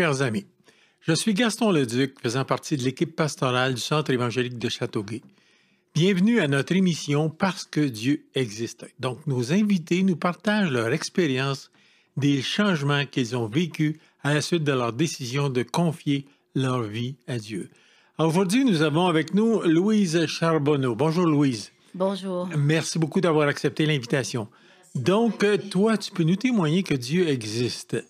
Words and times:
chers 0.00 0.22
amis. 0.22 0.46
Je 1.00 1.12
suis 1.12 1.34
Gaston 1.34 1.72
Leduc, 1.72 2.14
faisant 2.22 2.46
partie 2.46 2.78
de 2.78 2.82
l'équipe 2.82 3.14
pastorale 3.14 3.74
du 3.74 3.82
Centre 3.82 4.10
évangélique 4.10 4.56
de 4.56 4.70
Châteauguay. 4.70 5.20
Bienvenue 5.94 6.40
à 6.40 6.48
notre 6.48 6.74
émission 6.74 7.28
Parce 7.28 7.66
que 7.66 7.82
Dieu 7.82 8.24
existe. 8.34 8.86
Donc, 8.98 9.26
nos 9.26 9.52
invités 9.52 10.02
nous 10.02 10.16
partagent 10.16 10.70
leur 10.70 10.90
expérience 10.94 11.70
des 12.16 12.40
changements 12.40 13.04
qu'ils 13.04 13.36
ont 13.36 13.44
vécus 13.44 13.96
à 14.22 14.32
la 14.32 14.40
suite 14.40 14.64
de 14.64 14.72
leur 14.72 14.94
décision 14.94 15.50
de 15.50 15.62
confier 15.62 16.24
leur 16.54 16.80
vie 16.80 17.16
à 17.26 17.36
Dieu. 17.36 17.68
Aujourd'hui, 18.16 18.64
nous 18.64 18.80
avons 18.80 19.06
avec 19.06 19.34
nous 19.34 19.60
Louise 19.64 20.24
Charbonneau. 20.24 20.94
Bonjour 20.94 21.26
Louise. 21.26 21.72
Bonjour. 21.94 22.48
Merci 22.56 22.98
beaucoup 22.98 23.20
d'avoir 23.20 23.48
accepté 23.48 23.84
l'invitation. 23.84 24.48
Donc, 24.94 25.44
toi, 25.68 25.98
tu 25.98 26.10
peux 26.10 26.22
nous 26.22 26.36
témoigner 26.36 26.84
que 26.84 26.94
Dieu 26.94 27.28
existe. 27.28 28.02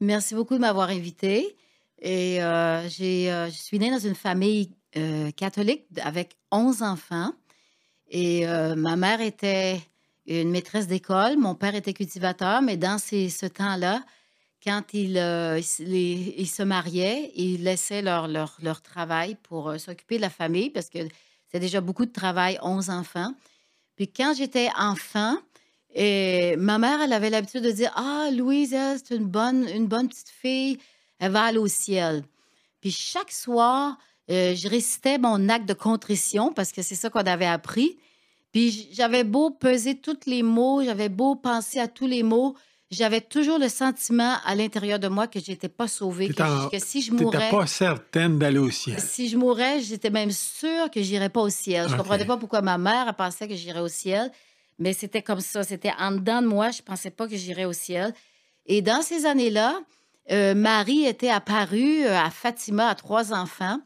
Merci 0.00 0.34
beaucoup 0.34 0.54
de 0.54 0.60
m'avoir 0.60 0.90
invité. 0.90 1.56
Et 2.00 2.42
euh, 2.42 2.88
j'ai, 2.88 3.32
euh, 3.32 3.46
je 3.46 3.56
suis 3.56 3.78
née 3.78 3.90
dans 3.90 3.98
une 3.98 4.14
famille 4.14 4.70
euh, 4.96 5.30
catholique 5.30 5.86
avec 6.02 6.36
11 6.52 6.82
enfants. 6.82 7.32
Et 8.10 8.46
ma 8.46 8.94
mère 8.94 9.20
était 9.20 9.80
une 10.26 10.50
maîtresse 10.50 10.86
d'école, 10.86 11.36
mon 11.36 11.56
père 11.56 11.74
était 11.74 11.94
cultivateur, 11.94 12.62
mais 12.62 12.76
dans 12.76 12.98
ces, 12.98 13.28
ce 13.28 13.46
temps-là, 13.46 14.04
quand 14.62 14.82
ils, 14.92 15.16
se 15.16 16.62
mariaient, 16.62 17.32
ils 17.34 17.64
laissaient 17.64 18.02
leur, 18.02 18.28
leur, 18.28 18.56
leur 18.62 18.82
travail 18.82 19.36
pour 19.42 19.80
s'occuper 19.80 20.18
de 20.18 20.20
la 20.20 20.30
famille 20.30 20.70
parce 20.70 20.90
que 20.90 20.98
c'est 21.50 21.58
déjà 21.58 21.80
beaucoup 21.80 22.04
de 22.04 22.12
travail, 22.12 22.56
11 22.62 22.90
enfants. 22.90 23.34
Puis 23.96 24.06
quand 24.06 24.34
j'étais 24.36 24.68
enfant, 24.78 25.36
et 25.94 26.56
ma 26.56 26.78
mère, 26.78 27.00
elle 27.02 27.12
avait 27.12 27.30
l'habitude 27.30 27.62
de 27.62 27.70
dire 27.70 27.92
Ah, 27.96 28.28
Louise, 28.32 28.76
c'est 28.96 29.14
une 29.14 29.26
bonne, 29.26 29.68
une 29.68 29.86
bonne 29.86 30.08
petite 30.08 30.28
fille, 30.30 30.78
elle 31.18 31.32
va 31.32 31.44
aller 31.44 31.58
au 31.58 31.68
ciel. 31.68 32.24
Puis 32.80 32.90
chaque 32.90 33.30
soir, 33.32 33.96
euh, 34.30 34.54
je 34.54 34.68
récitais 34.68 35.18
mon 35.18 35.48
acte 35.48 35.66
de 35.68 35.74
contrition 35.74 36.52
parce 36.52 36.72
que 36.72 36.82
c'est 36.82 36.94
ça 36.94 37.10
qu'on 37.10 37.20
avait 37.20 37.46
appris. 37.46 37.96
Puis 38.52 38.88
j'avais 38.92 39.24
beau 39.24 39.50
peser 39.50 39.96
tous 39.96 40.20
les 40.26 40.42
mots, 40.42 40.82
j'avais 40.84 41.08
beau 41.08 41.34
penser 41.34 41.78
à 41.80 41.88
tous 41.88 42.06
les 42.06 42.22
mots, 42.22 42.54
j'avais 42.90 43.20
toujours 43.20 43.58
le 43.58 43.68
sentiment 43.68 44.36
à 44.44 44.54
l'intérieur 44.54 44.98
de 45.00 45.08
moi 45.08 45.26
que 45.26 45.40
j'étais 45.40 45.68
pas 45.68 45.88
sauvée, 45.88 46.28
que, 46.28 46.42
en- 46.42 46.68
que 46.68 46.78
si 46.78 47.02
je 47.02 47.12
mourais, 47.12 47.38
n'étais 47.38 47.50
pas 47.50 47.66
certaine 47.66 48.38
d'aller 48.38 48.58
au 48.58 48.70
ciel. 48.70 49.00
si 49.00 49.28
je 49.28 49.36
mourais, 49.36 49.80
j'étais 49.80 50.10
même 50.10 50.30
sûre 50.30 50.90
que 50.92 51.02
j'irais 51.02 51.30
pas 51.30 51.40
au 51.40 51.48
ciel. 51.48 51.88
Je 51.88 51.94
Ok. 51.94 51.98
comprenais 52.00 52.24
pas 52.26 52.36
pourquoi 52.36 52.62
ma 52.62 52.78
mère 52.78 53.12
pensait 53.16 53.48
que 53.48 53.56
j'irais 53.56 53.80
au 53.80 53.88
ciel, 53.88 54.30
mais 54.78 54.92
c'était 54.92 55.22
comme 55.22 55.40
ça. 55.40 55.62
C'était 55.62 55.92
en 55.98 56.12
dedans 56.12 56.42
de 56.42 56.46
moi, 56.46 56.70
je 56.70 56.82
pensais 56.82 57.10
pas 57.10 57.28
que 57.28 57.36
j'irais 57.36 57.64
au 57.64 57.72
ciel. 57.72 58.12
Et 58.66 58.82
dans 58.82 59.02
ces 59.02 59.26
années-là, 59.26 59.80
euh, 60.30 60.54
Marie 60.54 61.04
était 61.04 61.30
apparue 61.30 62.04
euh, 62.04 62.16
à 62.16 62.30
Fatima 62.30 62.88
à 62.88 62.94
trois 62.94 63.32
enfants. 63.32 63.78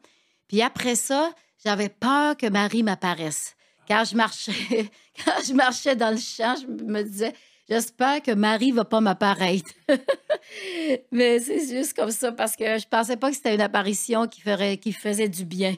Puis 0.46 0.62
après 0.62 0.94
ça, 0.94 1.32
j'avais 1.64 1.88
peur 1.88 2.36
que 2.36 2.46
Marie 2.46 2.82
m'apparaisse. 2.82 3.56
Quand 3.88 4.04
je 4.04 4.14
marchais, 4.14 4.52
quand 5.24 5.42
je 5.46 5.52
marchais 5.52 5.96
dans 5.96 6.10
le 6.10 6.18
champ, 6.18 6.54
je 6.60 6.66
me 6.66 7.02
disais, 7.02 7.32
j'espère 7.68 8.22
que 8.22 8.30
Marie 8.32 8.72
va 8.72 8.84
pas 8.84 9.00
m'apparaître. 9.00 9.70
Mais 11.12 11.40
c'est 11.40 11.66
juste 11.66 11.94
comme 11.94 12.10
ça 12.10 12.32
parce 12.32 12.54
que 12.54 12.78
je 12.78 12.86
pensais 12.86 13.16
pas 13.16 13.30
que 13.30 13.36
c'était 13.36 13.54
une 13.54 13.60
apparition 13.60 14.28
qui 14.28 14.40
ferait, 14.40 14.76
qui 14.76 14.92
faisait 14.92 15.28
du 15.28 15.44
bien. 15.44 15.74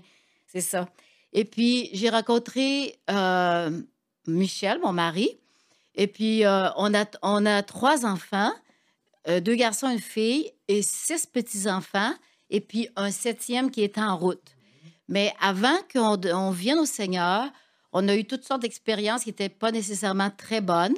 C'est 0.46 0.60
ça. 0.60 0.86
Et 1.32 1.44
puis 1.44 1.88
j'ai 1.92 2.10
rencontré 2.10 2.98
euh, 3.08 3.82
Michel, 4.26 4.78
mon 4.80 4.92
mari. 4.92 5.38
Et 5.94 6.06
puis 6.06 6.44
euh, 6.44 6.68
on 6.76 6.94
a 6.94 7.04
on 7.22 7.44
a 7.46 7.62
trois 7.62 8.06
enfants, 8.06 8.52
euh, 9.28 9.40
deux 9.40 9.54
garçons, 9.54 9.88
une 9.88 10.00
fille 10.00 10.50
et 10.68 10.82
six 10.82 11.26
petits 11.26 11.68
enfants. 11.68 12.12
Et 12.50 12.60
puis 12.60 12.88
un 12.96 13.10
septième 13.10 13.70
qui 13.70 13.82
est 13.82 13.98
en 13.98 14.16
route. 14.16 14.56
Mais 15.08 15.32
avant 15.40 15.76
qu'on 15.92 16.20
on 16.32 16.50
vienne 16.50 16.78
au 16.78 16.86
Seigneur, 16.86 17.50
on 17.92 18.08
a 18.08 18.16
eu 18.16 18.24
toutes 18.24 18.44
sortes 18.44 18.62
d'expériences 18.62 19.24
qui 19.24 19.30
n'étaient 19.30 19.48
pas 19.48 19.72
nécessairement 19.72 20.30
très 20.30 20.60
bonnes. 20.60 20.96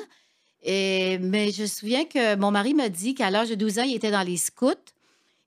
Et, 0.62 1.18
mais 1.18 1.50
je 1.50 1.62
me 1.62 1.66
souviens 1.66 2.04
que 2.04 2.36
mon 2.36 2.50
mari 2.50 2.74
m'a 2.74 2.88
dit 2.88 3.14
qu'à 3.14 3.30
l'âge 3.30 3.48
de 3.48 3.54
12 3.54 3.78
ans, 3.78 3.84
il 3.84 3.94
était 3.94 4.10
dans 4.10 4.22
les 4.22 4.36
scouts. 4.36 4.74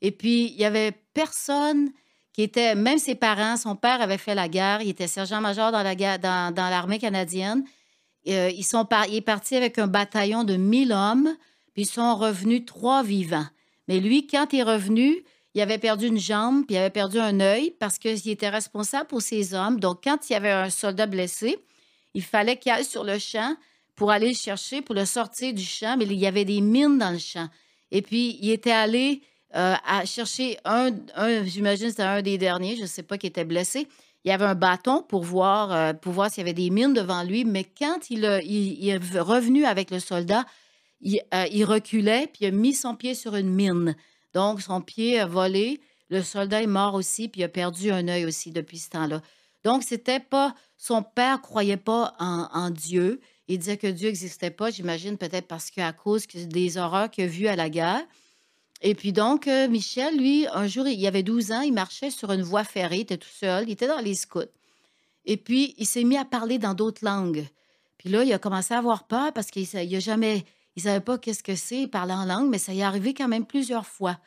Et 0.02 0.12
puis, 0.12 0.46
il 0.48 0.56
y 0.56 0.66
avait 0.66 0.92
personne 1.14 1.92
qui 2.36 2.44
était, 2.44 2.76
même 2.76 2.98
ses 2.98 3.16
parents, 3.16 3.56
son 3.56 3.78
père 3.78 4.02
avait 4.02 4.18
fait 4.18 4.36
la 4.36 4.50
guerre, 4.50 4.82
il 4.82 4.90
était 4.90 5.08
sergent-major 5.08 5.72
dans 5.72 6.70
l'armée 6.70 7.00
canadienne. 7.00 7.64
Euh, 8.28 8.52
ils 8.54 8.66
sont 8.66 8.86
il 9.08 9.16
est 9.16 9.22
parti 9.22 9.56
avec 9.56 9.80
un 9.80 9.88
bataillon 9.88 10.44
de 10.44 10.58
1000 10.58 10.92
hommes, 10.92 11.34
puis 11.74 11.84
ils 11.84 11.90
sont 11.90 12.14
revenus 12.14 12.66
trois 12.66 13.04
vivants. 13.04 13.46
Mais 13.88 14.02
lui, 14.02 14.28
quand 14.28 14.52
il 14.52 14.60
est 14.60 14.64
revenu, 14.64 15.24
il 15.54 15.62
avait 15.62 15.78
perdu 15.78 16.08
une 16.08 16.20
jambe, 16.20 16.66
puis 16.66 16.76
il 16.76 16.78
avait 16.78 16.90
perdu 16.90 17.20
un 17.20 17.40
œil 17.40 17.74
parce 17.80 17.98
qu'il 17.98 18.30
était 18.30 18.50
responsable 18.50 19.08
pour 19.08 19.22
ses 19.22 19.54
hommes. 19.54 19.80
Donc, 19.80 20.04
quand 20.04 20.30
il 20.30 20.34
y 20.34 20.36
avait 20.36 20.52
un 20.52 20.70
soldat 20.70 21.06
blessé, 21.06 21.58
il 22.16 22.24
fallait 22.24 22.58
qu'il 22.58 22.74
aille 22.74 22.84
sur 22.84 23.06
le 23.06 23.18
champ 23.18 23.56
pour 23.96 24.12
aller 24.12 24.28
le 24.28 24.36
chercher, 24.36 24.82
pour 24.82 24.96
le 24.96 25.06
sortir 25.06 25.54
du 25.54 25.64
champ, 25.64 25.96
mais 25.98 26.04
il 26.04 26.20
y 26.20 26.28
avait 26.28 26.44
des 26.44 26.60
mines 26.60 26.98
dans 26.98 27.12
le 27.12 27.18
champ. 27.18 27.48
Et 27.92 28.02
puis, 28.02 28.38
il 28.42 28.50
était 28.50 28.72
allé 28.72 29.22
euh, 29.56 29.76
à 29.86 30.06
chercher 30.06 30.58
un, 30.66 30.92
j'imagine 31.46 31.90
c'était 31.90 32.04
un 32.04 32.22
des 32.22 32.38
derniers, 32.38 32.76
je 32.76 32.82
ne 32.82 32.88
sais 32.88 33.04
pas, 33.04 33.18
qui 33.18 33.28
était 33.28 33.46
blessé. 33.46 33.88
Il 34.26 34.30
y 34.30 34.32
avait 34.32 34.46
un 34.46 34.56
bâton 34.56 35.02
pour 35.02 35.24
voir, 35.24 35.72
euh, 35.72 35.94
pour 35.94 36.12
voir 36.12 36.30
s'il 36.30 36.40
y 36.40 36.42
avait 36.42 36.54
des 36.54 36.70
mines 36.70 36.94
devant 36.94 37.24
lui, 37.24 37.46
mais 37.46 37.64
quand 37.64 38.10
il, 38.10 38.26
est 38.26 39.20
revenu 39.20 39.66
avec 39.66 39.92
le 39.92 40.00
soldat, 40.00 40.46
il, 41.00 41.22
euh, 41.34 41.46
il 41.52 41.64
reculait, 41.64 42.28
puis 42.28 42.46
il 42.46 42.48
a 42.48 42.52
mis 42.52 42.74
son 42.74 42.96
pied 42.96 43.14
sur 43.14 43.36
une 43.36 43.50
mine. 43.50 43.96
Donc, 44.34 44.62
son 44.62 44.82
pied 44.82 45.20
a 45.20 45.26
volé. 45.26 45.80
Le 46.10 46.22
soldat 46.22 46.62
est 46.62 46.68
mort 46.68 46.96
aussi, 46.96 47.30
puis 47.30 47.42
il 47.42 47.44
a 47.46 47.50
perdu 47.50 47.92
un 47.92 48.08
œil 48.08 48.26
aussi 48.26 48.52
depuis 48.52 48.80
ce 48.80 48.90
temps-là. 48.90 49.22
Donc, 49.64 49.84
c'était 49.84 50.20
pas. 50.20 50.54
Son 50.78 51.02
père 51.02 51.42
croyait 51.42 51.78
pas 51.78 52.14
en, 52.20 52.50
en 52.52 52.70
Dieu. 52.72 53.22
Il 53.48 53.60
disait 53.60 53.78
que 53.78 53.88
Dieu 53.88 54.10
n'existait 54.10 54.52
pas, 54.52 54.70
j'imagine, 54.70 55.18
peut-être 55.18 55.48
parce 55.48 55.70
qu'à 55.70 55.94
cause 55.94 56.28
des 56.28 56.78
horreurs 56.78 57.10
qu'il 57.10 57.24
a 57.24 57.28
vues 57.28 57.48
à 57.48 57.56
la 57.56 57.70
guerre. 57.70 58.04
Et 58.82 58.94
puis 58.96 59.14
donc, 59.14 59.48
euh, 59.48 59.68
Michel, 59.68 60.18
lui, 60.18 60.48
un 60.54 60.68
jour, 60.68 60.88
il 60.88 61.08
avait 61.08 61.24
12 61.24 61.52
ans, 61.52 61.62
il 61.62 61.74
marchait 61.74 62.12
sur 62.12 62.32
une 62.32 62.44
voie 62.44 62.64
ferrée, 62.64 62.98
il 62.98 63.02
était 63.02 63.18
tout 63.18 63.28
seul, 63.30 63.68
il 63.68 63.72
était 63.72 63.88
dans 63.88 64.00
les 64.00 64.16
scouts. 64.16 64.52
Et 65.26 65.38
puis, 65.38 65.74
il 65.78 65.86
s'est 65.86 66.04
mis 66.04 66.18
à 66.18 66.26
parler 66.26 66.60
dans 66.60 66.74
d'autres 66.74 67.04
langues. 67.04 67.48
Puis 67.98 68.10
là, 68.10 68.24
il 68.24 68.34
a 68.34 68.40
commencé 68.40 68.74
à 68.74 68.78
avoir 68.78 69.08
peur 69.08 69.34
parce 69.34 69.50
qu'il 69.50 69.68
a 69.76 70.00
jamais, 70.00 70.44
il 70.76 70.84
savait 70.84 71.00
pas 71.00 71.18
qu'est-ce 71.18 71.42
que 71.42 71.56
c'est, 71.56 71.88
parlait 71.88 72.14
en 72.14 72.26
langue, 72.26 72.50
mais 72.50 72.58
ça 72.58 72.74
y 72.74 72.82
est 72.82 72.84
arrivé 72.84 73.14
quand 73.14 73.28
même 73.28 73.46
plusieurs 73.46 73.88
fois. 73.88 74.20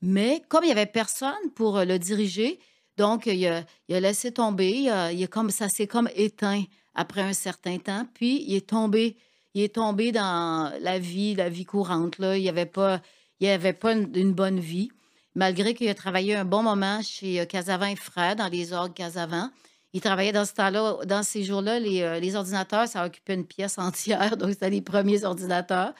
Mais 0.00 0.42
comme 0.48 0.64
il 0.64 0.68
y 0.68 0.72
avait 0.72 0.86
personne 0.86 1.50
pour 1.54 1.78
euh, 1.78 1.84
le 1.84 1.98
diriger, 1.98 2.58
donc 2.96 3.26
il 3.26 3.46
a, 3.46 3.64
laissé 3.88 4.32
tomber, 4.32 4.88
il 5.12 5.28
comme, 5.28 5.50
ça 5.50 5.68
s'est 5.68 5.86
comme 5.86 6.08
éteint 6.14 6.64
après 6.94 7.22
un 7.22 7.32
certain 7.32 7.78
temps, 7.78 8.06
puis 8.14 8.44
il 8.46 8.54
est 8.54 8.68
tombé, 8.68 9.16
il 9.54 9.62
est 9.62 9.74
tombé 9.74 10.12
dans 10.12 10.72
la 10.80 10.98
vie, 10.98 11.34
la 11.34 11.48
vie 11.48 11.64
courante. 11.64 12.16
Il 12.18 12.40
n'y 12.40 12.48
avait 12.48 12.66
pas, 12.66 13.00
il 13.40 13.48
avait 13.48 13.72
pas 13.72 13.92
une, 13.92 14.10
une 14.14 14.32
bonne 14.32 14.60
vie, 14.60 14.90
malgré 15.34 15.74
qu'il 15.74 15.88
a 15.88 15.94
travaillé 15.94 16.34
un 16.36 16.44
bon 16.44 16.62
moment 16.62 17.00
chez 17.02 17.40
euh, 17.40 17.44
Casavant 17.46 17.86
et 17.86 17.96
Frères, 17.96 18.36
dans 18.36 18.48
les 18.48 18.72
orgues 18.72 18.94
Casavant. 18.94 19.50
Il 19.92 20.00
travaillait 20.00 20.32
dans 20.32 20.44
ce 20.44 20.52
temps-là, 20.54 20.98
dans 21.06 21.22
ces 21.22 21.42
jours-là, 21.42 21.80
les, 21.80 22.02
euh, 22.02 22.20
les 22.20 22.36
ordinateurs, 22.36 22.86
ça 22.86 23.04
occupait 23.06 23.34
une 23.34 23.46
pièce 23.46 23.78
entière, 23.78 24.36
donc 24.36 24.50
c'était 24.50 24.70
les 24.70 24.82
premiers 24.82 25.24
ordinateurs. 25.24 25.92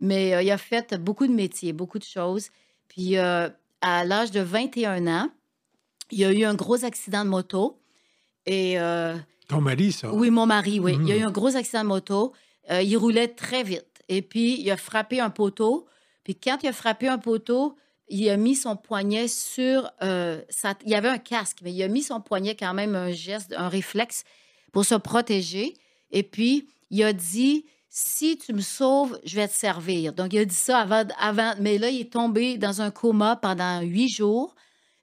Mais 0.00 0.34
euh, 0.34 0.42
il 0.42 0.50
a 0.50 0.58
fait 0.58 0.94
beaucoup 1.00 1.26
de 1.26 1.32
métiers, 1.32 1.72
beaucoup 1.72 1.98
de 1.98 2.04
choses. 2.04 2.48
Puis 2.88 3.16
euh, 3.16 3.48
à 3.80 4.04
l'âge 4.04 4.30
de 4.32 4.40
21 4.40 5.06
ans, 5.06 5.30
il 6.10 6.18
y 6.18 6.24
a 6.24 6.32
eu 6.32 6.44
un 6.44 6.54
gros 6.54 6.84
accident 6.84 7.24
de 7.24 7.30
moto. 7.30 7.78
Et 8.44 8.78
euh, 8.80 9.16
Ton 9.48 9.60
mari, 9.60 9.92
ça? 9.92 10.12
oui, 10.12 10.30
mon 10.30 10.44
mari, 10.46 10.80
oui. 10.80 10.96
Il 11.00 11.08
y 11.08 11.12
a 11.12 11.16
eu 11.16 11.20
Mhm. 11.20 11.26
un 11.28 11.30
gros 11.30 11.54
accident 11.56 11.82
de 11.84 11.88
moto. 11.88 12.32
Il 12.70 12.96
roulait 12.96 13.28
très 13.28 13.62
vite. 13.62 13.86
Et 14.08 14.20
puis, 14.22 14.60
il 14.60 14.70
a 14.70 14.76
frappé 14.76 15.20
un 15.20 15.30
poteau. 15.30 15.86
Puis, 16.24 16.36
quand 16.36 16.58
il 16.62 16.68
a 16.68 16.72
frappé 16.72 17.08
un 17.08 17.18
poteau, 17.18 17.76
il 18.08 18.28
a 18.28 18.36
mis 18.36 18.54
son 18.54 18.76
poignet 18.76 19.28
sur. 19.28 19.90
euh, 20.02 20.40
Il 20.84 20.90
y 20.90 20.94
avait 20.94 21.08
un 21.08 21.18
casque, 21.18 21.58
mais 21.62 21.72
il 21.72 21.82
a 21.82 21.88
mis 21.88 22.02
son 22.02 22.20
poignet 22.20 22.54
quand 22.56 22.74
même 22.74 22.94
un 22.94 23.10
geste, 23.10 23.54
un 23.56 23.68
réflexe 23.68 24.24
pour 24.72 24.84
se 24.84 24.94
protéger. 24.94 25.74
Et 26.10 26.22
puis, 26.22 26.68
il 26.90 27.02
a 27.04 27.12
dit 27.12 27.64
Si 27.88 28.38
tu 28.38 28.52
me 28.52 28.60
sauves, 28.60 29.18
je 29.24 29.36
vais 29.36 29.48
te 29.48 29.54
servir. 29.54 30.12
Donc, 30.12 30.32
il 30.32 30.38
a 30.40 30.44
dit 30.44 30.54
ça 30.54 30.78
avant. 30.78 31.04
avant 31.18 31.54
mais 31.60 31.78
là, 31.78 31.90
il 31.90 32.02
est 32.02 32.12
tombé 32.12 32.58
dans 32.58 32.82
un 32.82 32.90
coma 32.90 33.36
pendant 33.36 33.80
huit 33.80 34.08
jours. 34.08 34.54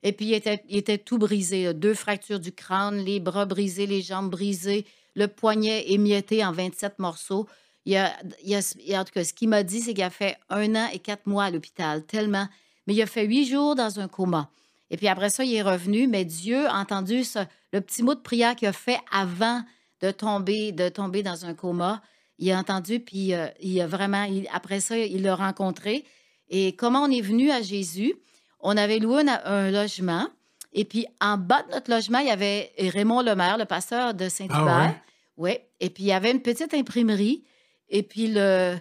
Et 0.04 0.14
puis, 0.14 0.28
il 0.28 0.78
était, 0.78 0.98
tout 0.98 1.18
brisé. 1.18 1.74
Deux 1.74 1.94
fractures 1.94 2.40
du 2.40 2.52
crâne, 2.54 2.98
les 3.00 3.20
bras 3.20 3.46
brisés, 3.46 3.86
les 3.86 4.02
jambes 4.02 4.30
brisées, 4.30 4.86
le 5.16 5.28
poignet 5.28 5.92
émietté 5.92 6.46
en 6.46 6.52
27 6.54 7.00
morceaux. 7.00 7.48
Il 7.86 7.96
a, 7.98 8.14
il 8.44 8.96
en 8.98 9.04
tout 9.06 9.14
cas, 9.14 9.24
ce 9.24 9.34
qu'il 9.34 9.50
m'a 9.50 9.64
dit, 9.64 9.82
c'est 9.82 9.94
qu'il 9.94 10.04
a 10.04 10.10
fait 10.10 10.38
un 10.50 10.76
an 10.76 10.88
et 10.94 11.00
quatre 11.00 11.26
mois 11.28 11.46
à 11.46 11.50
l'hôpital, 11.52 12.04
tellement. 12.06 12.48
Mais 12.88 12.94
il 12.94 13.02
a 13.02 13.06
fait 13.06 13.26
huit 13.26 13.46
jours 13.48 13.76
dans 13.76 14.00
un 14.00 14.08
coma. 14.08 14.50
Et 14.92 14.98
puis 14.98 15.08
après 15.08 15.30
ça, 15.30 15.44
il 15.44 15.54
est 15.54 15.62
revenu, 15.62 16.08
mais 16.08 16.26
Dieu 16.26 16.68
a 16.68 16.76
entendu 16.80 17.24
le 17.72 17.82
petit 17.82 18.04
mot 18.04 18.16
de 18.16 18.20
prière 18.20 18.56
qu'il 18.56 18.68
a 18.68 18.74
fait 18.74 19.00
avant 19.12 19.62
de 20.02 20.12
tomber, 20.12 20.72
de 20.72 20.90
tomber 20.90 21.24
dans 21.24 21.46
un 21.46 21.54
coma. 21.54 22.02
Il 22.38 22.52
a 22.52 22.58
entendu, 22.60 23.00
puis 23.00 23.34
euh, 23.34 23.48
il 23.62 23.80
a 23.82 23.88
vraiment, 23.88 24.24
il- 24.24 24.48
après 24.54 24.80
ça, 24.80 24.98
il 24.98 25.22
l'a 25.24 25.36
rencontré. 25.36 26.06
Et 26.50 26.76
comment 26.76 27.04
on 27.04 27.12
est 27.12 27.22
venu 27.22 27.52
à 27.52 27.62
Jésus? 27.62 28.14
on 28.62 28.76
avait 28.76 29.00
loué 29.00 29.22
un, 29.26 29.40
un 29.46 29.72
logement. 29.72 30.28
Et 30.74 30.84
puis, 30.84 31.06
en 31.22 31.38
bas 31.38 31.64
de 31.64 31.72
notre 31.72 31.90
logement, 31.90 32.20
il 32.20 32.28
y 32.28 32.32
avait 32.32 32.72
Raymond 32.78 33.22
Lemaire, 33.22 33.58
le 33.58 33.64
pasteur 33.66 34.14
de 34.14 34.28
Saint-Hubert. 34.28 34.58
Ah 34.68 34.96
Oui. 35.38 35.52
Et 35.80 35.90
puis, 35.90 36.04
il 36.04 36.08
y 36.08 36.12
avait 36.12 36.32
une 36.32 36.42
petite 36.42 36.74
imprimerie. 36.74 37.44
Et 37.90 38.04
puis, 38.04 38.28
le, 38.28 38.78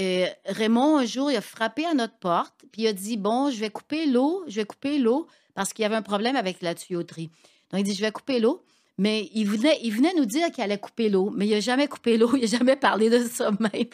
euh, 0.00 0.26
Raymond, 0.46 0.98
un 0.98 1.04
jour, 1.04 1.30
il 1.30 1.36
a 1.36 1.40
frappé 1.40 1.84
à 1.84 1.94
notre 1.94 2.18
porte. 2.18 2.64
Puis, 2.72 2.82
il 2.82 2.86
a 2.86 2.92
dit 2.92 3.16
Bon, 3.16 3.50
je 3.50 3.58
vais 3.60 3.70
couper 3.70 4.06
l'eau. 4.06 4.44
Je 4.46 4.56
vais 4.56 4.64
couper 4.64 4.98
l'eau 4.98 5.26
parce 5.54 5.72
qu'il 5.72 5.82
y 5.82 5.86
avait 5.86 5.96
un 5.96 6.02
problème 6.02 6.36
avec 6.36 6.62
la 6.62 6.74
tuyauterie. 6.74 7.30
Donc, 7.70 7.80
il 7.80 7.84
dit 7.84 7.94
Je 7.94 8.00
vais 8.00 8.12
couper 8.12 8.40
l'eau. 8.40 8.64
Mais 8.96 9.28
il 9.34 9.48
venait, 9.48 9.78
il 9.82 9.92
venait 9.92 10.14
nous 10.16 10.24
dire 10.24 10.50
qu'il 10.52 10.62
allait 10.62 10.78
couper 10.78 11.08
l'eau. 11.08 11.30
Mais 11.34 11.46
il 11.46 11.50
n'a 11.50 11.60
jamais 11.60 11.88
coupé 11.88 12.16
l'eau. 12.16 12.30
Il 12.36 12.42
n'a 12.42 12.46
jamais 12.46 12.76
parlé 12.76 13.10
de 13.10 13.24
ça 13.26 13.50
même. 13.50 13.86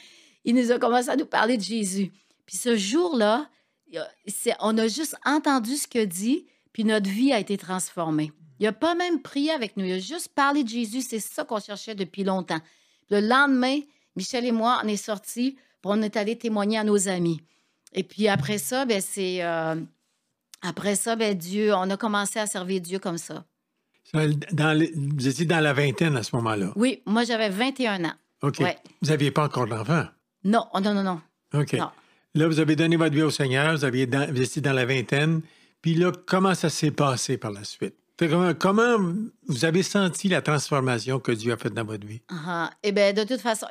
Il 0.45 0.55
nous 0.55 0.73
a 0.73 0.79
commencé 0.79 1.09
à 1.09 1.17
nous 1.17 1.27
parler 1.27 1.57
de 1.57 1.63
Jésus. 1.63 2.11
Puis, 2.47 2.57
ce 2.57 2.77
jour-là, 2.77 3.49
on 4.61 4.77
a 4.79 4.89
juste 4.89 5.17
entendu 5.25 5.77
ce 5.77 5.87
qu'il 5.87 6.03
a 6.03 6.07
dit. 6.07 6.47
Puis, 6.73 6.85
notre 6.85 7.09
vie 7.09 7.33
a 7.33 7.39
été 7.39 7.57
transformée. 7.57 8.33
Il 8.59 8.65
n'a 8.65 8.73
pas 8.73 8.95
même 8.95 9.23
prié 9.23 9.51
avec 9.53 9.77
nous. 9.77 9.87
Il 9.87 9.93
a 9.93 9.99
juste 9.99 10.29
parlé 10.29 10.65
de 10.65 10.69
Jésus. 10.69 11.01
C'est 11.01 11.19
ça 11.19 11.45
qu'on 11.45 11.61
cherchait 11.61 11.95
depuis 11.95 12.25
longtemps. 12.25 12.61
Le 13.09 13.21
lendemain, 13.21 13.81
Michel 14.21 14.45
et 14.45 14.53
moi, 14.53 14.83
on 14.85 14.89
est 14.89 14.99
sortis, 14.99 15.57
on 15.83 16.03
est 16.03 16.15
allé 16.15 16.37
témoigner 16.37 16.77
à 16.77 16.85
nos 16.85 17.09
amis. 17.09 17.41
Et 17.95 18.03
puis 18.05 18.29
après 18.29 18.59
ça, 18.59 18.85
ben, 18.85 19.01
c'est. 19.01 19.43
euh, 19.43 19.77
après 20.61 20.95
ça, 20.95 21.17
ben, 21.17 21.35
Dieu, 21.35 21.73
on 21.75 21.89
a 21.89 21.97
commencé 21.97 22.39
à 22.39 22.47
servir 22.47 22.83
Dieu 22.83 22.99
comme 22.99 23.17
ça. 23.17 23.47
Ça, 24.05 24.19
dans 24.53 24.77
les- 24.79 24.93
vous 24.95 25.27
étiez 25.27 25.47
dans 25.47 25.61
la 25.61 25.73
vingtaine 25.73 26.19
à 26.19 26.23
ce 26.23 26.37
moment-là. 26.37 26.71
Oui, 26.77 27.01
moi, 27.07 27.25
j'avais 27.25 27.49
21 27.49 28.05
ans. 28.05 28.13
OK. 28.43 28.59
Ouais. 28.61 28.77
Vous 29.01 29.09
n'aviez 29.09 29.31
pas 29.31 29.45
encore 29.45 29.67
d'enfant? 29.67 30.05
Non, 30.45 30.67
oh, 30.75 30.81
non, 30.81 30.93
non, 30.93 31.03
non. 31.03 31.21
OK. 31.59 31.73
Non. 31.73 31.89
Là, 32.35 32.47
vous 32.47 32.61
avez 32.61 32.77
donné 32.77 32.97
votre 32.97 33.15
vie 33.15 33.23
au 33.23 33.31
Seigneur, 33.31 33.75
vous, 33.75 33.85
aviez 33.87 34.07
dans- 34.07 34.31
vous 34.31 34.43
étiez 34.43 34.61
dans 34.61 34.75
la 34.75 34.85
vingtaine. 34.85 35.41
Puis 35.81 35.95
là, 35.95 36.13
comment 36.27 36.55
ça 36.55 36.69
s'est 36.69 36.91
passé 36.91 37.39
par 37.39 37.53
la 37.53 37.65
suite? 37.65 37.95
Comment, 38.59 38.99
vous 39.47 39.65
avez 39.65 39.83
senti 39.83 40.29
la 40.29 40.43
transformation 40.43 41.21
que 41.21 41.33
Dieu 41.33 41.53
a 41.53 41.57
faite 41.57 41.73
dans 41.73 41.85
votre 41.85 42.07
vie? 42.07 42.21
Ah, 42.29 42.71
Eh 42.83 42.93
bien, 42.93 43.15
de 43.15 43.25
toute 43.25 43.41
façon, 43.41 43.67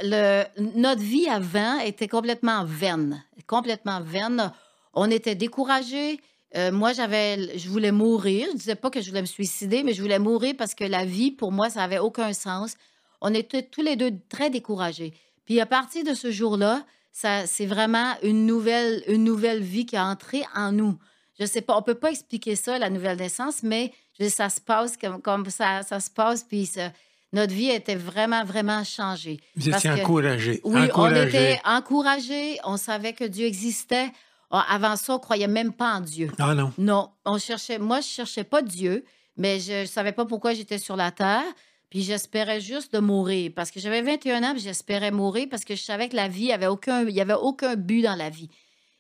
notre 0.76 1.02
vie 1.02 1.28
avant 1.28 1.80
était 1.80 2.08
complètement 2.08 2.66
vaine. 2.66 3.24
Complètement 3.46 4.02
vaine. 4.02 4.52
On 4.94 5.12
était 5.12 5.36
découragés. 5.36 6.20
Euh, 6.56 6.72
moi, 6.72 6.94
je 6.94 7.70
voulais 7.70 7.92
mourir. 7.92 8.48
Je 8.54 8.58
disais 8.58 8.76
pas 8.76 8.90
que 8.90 9.02
je 9.02 9.10
voulais 9.10 9.22
me 9.22 9.28
suicider, 9.28 9.84
mais 9.84 9.94
je 9.94 10.02
voulais 10.02 10.18
mourir 10.18 10.56
parce 10.58 10.74
que 10.74 10.84
la 10.84 11.06
vie, 11.06 11.32
pour 11.32 11.52
moi, 11.52 11.70
ça 11.70 11.84
avait 11.84 12.00
aucun 12.00 12.34
sens. 12.34 12.76
On 13.22 13.34
était 13.36 13.62
tous 13.62 13.82
les 13.84 13.96
deux 13.96 14.14
très 14.30 14.50
découragés. 14.50 15.14
Puis 15.46 15.60
à 15.60 15.68
partir 15.68 16.04
de 16.04 16.16
ce 16.16 16.32
jour-là, 16.32 16.84
c'est 17.12 17.66
vraiment 17.68 18.14
une 18.24 18.48
nouvelle, 18.48 19.04
une 19.08 19.24
nouvelle 19.24 19.62
vie 19.62 19.86
qui 19.86 19.96
a 19.96 20.06
entré 20.06 20.44
en 20.56 20.72
nous. 20.72 20.98
Je 21.40 21.46
sais 21.46 21.62
pas, 21.62 21.78
on 21.78 21.82
peut 21.82 21.96
pas 21.96 22.12
expliquer 22.12 22.56
ça, 22.56 22.80
la 22.80 22.90
nouvelle 22.90 23.18
naissance, 23.18 23.64
mais 23.64 23.94
ça 24.28 24.50
se 24.50 24.60
passe 24.60 24.98
comme, 24.98 25.22
comme 25.22 25.50
ça, 25.50 25.84
ça 25.84 26.02
se 26.02 26.10
passe, 26.10 26.44
puis 26.44 26.66
ça- 26.66 26.92
notre 27.32 27.54
vie 27.54 27.70
était 27.70 27.96
vraiment, 27.96 28.44
vraiment 28.44 28.84
changée. 28.84 29.40
Vous 29.56 29.70
étiez 29.70 29.92
que- 29.92 30.02
encouragé. 30.02 30.60
Oui, 30.64 30.82
encouragé. 30.82 31.22
on 31.22 31.28
était 31.28 31.62
encouragés, 31.64 32.58
on 32.66 32.76
savait 32.76 33.14
que 33.14 33.24
Dieu 33.24 33.46
existait. 33.46 34.12
Ah, 34.52 34.66
Avant 34.70 34.96
ça, 34.96 35.14
on 35.14 35.20
croyait 35.20 35.48
même 35.48 35.72
pas 35.72 35.94
en 35.94 36.02
Dieu. 36.02 36.32
Ah 36.40 36.56
non. 36.56 36.74
Non, 36.78 37.12
on 37.26 37.38
cherchait. 37.38 37.78
Moi, 37.78 38.02
je 38.02 38.08
cherchais 38.08 38.44
pas 38.44 38.62
Dieu, 38.64 39.06
mais 39.38 39.60
je, 39.60 39.82
ne 39.82 39.86
savais 39.86 40.12
pas 40.12 40.26
pourquoi 40.26 40.54
j'étais 40.56 40.80
sur 40.80 40.96
la 40.96 41.12
terre. 41.12 41.44
Puis 41.92 42.02
j'espérais 42.04 42.60
juste 42.62 42.94
de 42.94 43.00
mourir 43.00 43.52
parce 43.56 43.72
que 43.72 43.80
j'avais 43.80 44.02
21 44.02 44.44
ans, 44.44 44.54
j'espérais 44.58 45.12
mourir 45.12 45.48
parce 45.50 45.64
que 45.66 45.76
je 45.76 45.82
savais 45.82 46.10
que 46.10 46.16
la 46.16 46.28
vie 46.28 46.52
avait 46.52 46.68
aucun, 46.68 47.02
il 47.04 47.16
y 47.16 47.22
avait 47.22 47.34
aucun 47.34 47.76
but 47.76 48.02
dans 48.02 48.16
la 48.16 48.30
vie. 48.30 48.50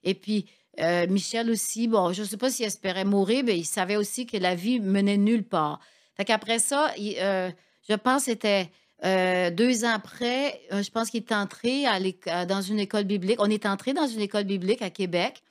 Et 0.03 0.13
puis 0.15 0.45
euh, 0.81 1.07
Michel 1.07 1.49
aussi, 1.49 1.87
bon, 1.87 2.13
je 2.13 2.23
sais 2.23 2.37
pas 2.37 2.49
s'il 2.49 2.65
espérait 2.65 3.05
mourir, 3.05 3.43
mais 3.45 3.57
il 3.57 3.65
savait 3.65 3.95
aussi 3.95 4.25
que 4.25 4.37
la 4.37 4.55
vie 4.55 4.79
menait 4.79 5.17
nulle 5.17 5.43
part. 5.43 5.79
Fait 6.15 6.25
qu'après 6.25 6.59
ça, 6.59 6.91
euh, 6.97 7.49
je 7.87 7.93
pense 7.95 8.25
que 8.25 8.31
c'était 8.31 8.69
euh, 9.05 9.49
deux 9.49 9.85
ans 9.85 9.93
après, 9.93 10.61
je 10.71 10.89
pense 10.89 11.09
qu'il 11.09 11.21
est 11.21 11.31
entré 11.31 11.85
dans 12.47 12.61
une 12.61 12.79
école 12.79 13.05
biblique. 13.05 13.41
On 13.41 13.49
est 13.49 13.65
entré 13.65 13.93
dans 13.93 14.07
une 14.07 14.21
école 14.21 14.43
biblique 14.43 14.81
à 14.81 14.89
Québec. 14.89 15.41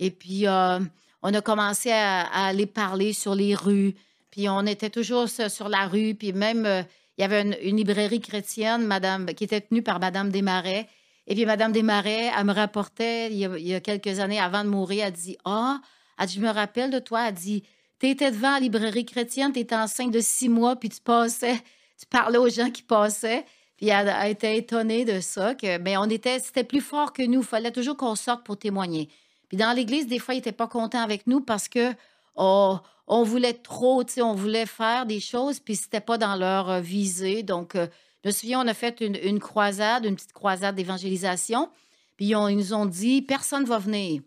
Et 0.00 0.10
puis, 0.10 0.44
on 0.46 1.34
a 1.34 1.40
commencé 1.40 1.90
à, 1.90 2.22
aller 2.46 2.66
parler 2.66 3.12
sur 3.12 3.34
les 3.34 3.54
rues. 3.54 3.94
Puis, 4.30 4.48
on 4.48 4.64
était 4.66 4.90
toujours 4.90 5.28
sur 5.28 5.68
la 5.68 5.86
rue. 5.86 6.14
Puis, 6.14 6.32
même, 6.32 6.84
il 7.16 7.22
y 7.22 7.24
avait 7.24 7.42
une, 7.42 7.56
une 7.62 7.76
librairie 7.76 8.20
chrétienne 8.20 8.86
madame, 8.86 9.26
qui 9.26 9.44
était 9.44 9.60
tenue 9.60 9.82
par 9.82 10.00
Madame 10.00 10.30
Desmarais. 10.30 10.88
Et 11.28 11.34
puis, 11.34 11.44
Madame 11.44 11.72
Desmarais, 11.72 12.30
elle 12.36 12.44
me 12.46 12.54
rapportait, 12.54 13.30
il 13.30 13.36
y 13.36 13.74
a, 13.74 13.76
a 13.76 13.80
quelques 13.80 14.18
années 14.18 14.40
avant 14.40 14.64
de 14.64 14.70
mourir, 14.70 15.04
elle 15.04 15.12
dit 15.12 15.36
Ah, 15.44 15.78
dit, 16.26 16.34
je 16.34 16.40
me 16.40 16.48
rappelle 16.48 16.90
de 16.90 16.98
toi. 16.98 17.28
Elle 17.28 17.34
dit 17.34 17.62
Tu 18.00 18.08
étais 18.08 18.30
devant 18.30 18.52
la 18.52 18.60
librairie 18.60 19.04
chrétienne, 19.04 19.52
tu 19.52 19.60
étais 19.60 19.76
enceinte 19.76 20.10
de 20.10 20.20
six 20.20 20.48
mois, 20.48 20.76
puis 20.76 20.88
tu 20.88 21.02
passais, 21.02 21.56
tu 22.00 22.06
parlais 22.06 22.38
aux 22.38 22.48
gens 22.48 22.70
qui 22.70 22.82
passaient. 22.82 23.44
Puis 23.76 23.88
elle, 23.88 24.12
elle 24.20 24.30
était 24.32 24.56
étonnée 24.56 25.04
de 25.04 25.20
ça, 25.20 25.54
que, 25.54 25.76
mais 25.78 25.98
on 25.98 26.06
était, 26.06 26.38
c'était 26.38 26.64
plus 26.64 26.80
fort 26.80 27.12
que 27.12 27.22
nous. 27.22 27.40
Il 27.40 27.46
fallait 27.46 27.70
toujours 27.72 27.96
qu'on 27.98 28.16
sorte 28.16 28.42
pour 28.42 28.56
témoigner. 28.56 29.10
Puis 29.48 29.58
dans 29.58 29.72
l'Église, 29.72 30.06
des 30.06 30.18
fois, 30.18 30.32
ils 30.34 30.38
n'étaient 30.38 30.50
pas 30.50 30.66
contents 30.66 31.02
avec 31.02 31.26
nous 31.26 31.40
parce 31.40 31.68
que 31.68 31.92
on, 32.36 32.80
on 33.06 33.22
voulait 33.22 33.52
trop, 33.52 34.02
on 34.20 34.34
voulait 34.34 34.66
faire 34.66 35.04
des 35.04 35.20
choses, 35.20 35.60
puis 35.60 35.76
c'était 35.76 36.00
pas 36.00 36.16
dans 36.16 36.36
leur 36.36 36.70
euh, 36.70 36.80
visée. 36.80 37.42
Donc, 37.42 37.74
euh, 37.74 37.86
je 38.24 38.28
me 38.28 38.32
souviens, 38.32 38.60
on 38.60 38.66
a 38.66 38.74
fait 38.74 39.00
une, 39.00 39.16
une 39.22 39.38
croisade, 39.38 40.04
une 40.04 40.16
petite 40.16 40.32
croisade 40.32 40.74
d'évangélisation. 40.74 41.68
Puis 42.16 42.34
on- 42.34 42.48
ils 42.48 42.56
nous 42.56 42.74
ont 42.74 42.86
dit, 42.86 43.22
personne 43.22 43.64
va 43.64 43.78
venir. 43.78 44.22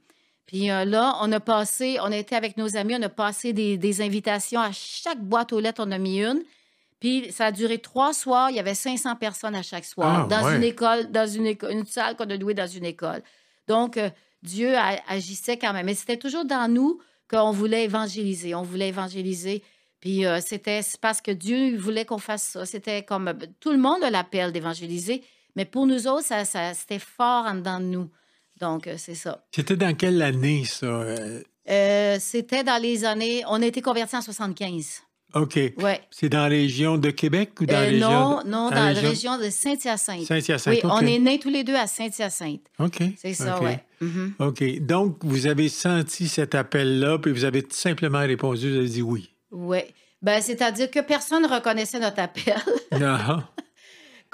Puis 0.45 0.69
euh, 0.71 0.85
là, 0.85 1.17
on 1.21 1.31
a 1.31 1.39
passé, 1.39 1.97
on 2.01 2.11
a 2.11 2.17
été 2.17 2.35
avec 2.35 2.57
nos 2.57 2.75
amis, 2.77 2.95
on 2.97 3.01
a 3.01 3.09
passé 3.09 3.53
des, 3.53 3.77
des 3.77 4.01
invitations 4.01 4.59
à 4.61 4.71
chaque 4.71 5.19
boîte 5.21 5.53
aux 5.53 5.59
lettres, 5.59 5.83
on 5.85 5.91
a 5.91 5.97
mis 5.97 6.21
une. 6.21 6.41
Puis 6.99 7.31
ça 7.31 7.45
a 7.47 7.51
duré 7.51 7.79
trois 7.79 8.13
soirs, 8.13 8.49
il 8.49 8.55
y 8.57 8.59
avait 8.59 8.75
500 8.75 9.15
personnes 9.15 9.55
à 9.55 9.63
chaque 9.63 9.85
soir 9.85 10.25
Ah, 10.25 10.27
dans 10.27 10.45
ouais. 10.45 10.57
une 10.57 10.63
école, 10.63 11.09
dans 11.11 11.27
une 11.27 11.55
salle 11.85 12.15
qu'on 12.15 12.29
a 12.29 12.35
louée 12.37 12.53
dans 12.53 12.67
une 12.67 12.85
école. 12.85 13.23
Donc 13.67 13.97
euh, 13.97 14.09
Dieu 14.43 14.77
a- 14.77 14.99
agissait 15.07 15.57
quand 15.57 15.73
même, 15.73 15.85
mais 15.85 15.95
c'était 15.95 16.17
toujours 16.17 16.45
dans 16.45 16.71
nous 16.71 16.99
qu'on 17.29 17.51
voulait 17.51 17.85
évangéliser, 17.85 18.53
on 18.55 18.61
voulait 18.61 18.89
évangéliser. 18.89 19.63
Puis 20.01 20.25
euh, 20.25 20.39
c'était 20.45 20.81
parce 20.99 21.21
que 21.21 21.31
Dieu 21.31 21.77
voulait 21.77 22.05
qu'on 22.05 22.17
fasse 22.17 22.43
ça. 22.43 22.65
C'était 22.65 23.03
comme 23.03 23.27
euh, 23.29 23.33
tout 23.59 23.71
le 23.71 23.77
monde 23.77 24.03
a 24.03 24.09
l'appel 24.09 24.51
d'évangéliser, 24.51 25.23
mais 25.55 25.63
pour 25.65 25.87
nous 25.87 26.07
autres, 26.07 26.25
ça, 26.25 26.43
ça- 26.43 26.73
c'était 26.73 26.99
fort 26.99 27.45
en 27.45 27.55
dedans 27.55 27.79
de 27.79 27.85
nous. 27.85 28.09
Donc 28.59 28.87
euh, 28.87 28.95
c'est 28.97 29.15
ça. 29.15 29.45
C'était 29.55 29.77
dans 29.77 29.95
quelle 29.95 30.21
année, 30.21 30.65
ça? 30.65 31.05
Euh, 31.69 32.17
c'était 32.19 32.63
dans 32.63 32.81
les 32.81 33.05
années. 33.05 33.43
On 33.47 33.61
a 33.61 33.65
été 33.65 33.81
convertis 33.81 34.15
en 34.15 34.21
75. 34.21 35.03
OK. 35.33 35.57
Ouais. 35.77 36.01
C'est 36.11 36.27
dans 36.27 36.39
la 36.39 36.47
région 36.49 36.97
de 36.97 37.09
Québec 37.09 37.51
ou 37.61 37.65
dans 37.65 37.73
la 37.73 37.81
Euh, 37.83 37.89
région? 37.91 38.09
non, 38.09 38.41
non, 38.45 38.69
dans 38.69 38.75
la 38.75 38.91
région 38.99 39.37
de 39.37 39.49
Saint-Hyacinthe. 39.49 40.25
Saint-Hyacinthe. 40.25 40.73
Oui, 40.83 40.89
on 40.91 40.99
est 40.99 41.19
nés 41.19 41.39
tous 41.39 41.49
les 41.49 41.63
deux 41.63 41.75
à 41.75 41.87
Saint-Hyacinthe. 41.87 42.61
OK. 42.79 43.01
C'est 43.17 43.33
ça, 43.33 43.55
OK. 43.57 43.63
ouais. 43.63 43.79
Mhm. 44.01 44.33
OK. 44.39 44.79
Donc, 44.81 45.23
vous 45.23 45.47
avez 45.47 45.69
senti 45.69 46.27
cet 46.27 46.53
appel-là, 46.53 47.17
puis 47.19 47.31
vous 47.31 47.45
avez 47.45 47.65
simplement 47.69 48.19
répondu, 48.19 48.71
vous 48.71 48.77
avez 48.79 48.89
dit 48.89 49.01
oui. 49.01 49.29
Oui. 49.51 49.79
Ben, 50.21 50.41
c'est-à-dire 50.41 50.89
que 50.91 50.99
personne 50.99 51.43
ne 51.43 51.47
reconnaissait 51.47 51.99
notre 51.99 52.19
appel. 52.19 52.55
Non. 52.99 53.43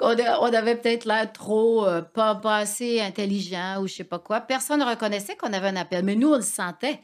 on 0.00 0.52
avait 0.54 0.76
peut-être 0.76 1.04
l'air 1.04 1.32
trop, 1.32 1.86
euh, 1.86 2.02
pas, 2.02 2.34
pas 2.36 2.58
assez 2.58 3.00
intelligent 3.00 3.80
ou 3.80 3.86
je 3.88 3.94
sais 3.94 4.04
pas 4.04 4.18
quoi. 4.18 4.40
Personne 4.40 4.80
ne 4.80 4.84
reconnaissait 4.84 5.36
qu'on 5.36 5.52
avait 5.52 5.68
un 5.68 5.76
appel, 5.76 6.04
mais 6.04 6.14
nous, 6.14 6.28
on 6.32 6.36
le 6.36 6.42
sentait. 6.42 7.00